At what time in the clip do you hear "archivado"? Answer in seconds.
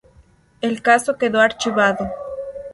1.41-2.09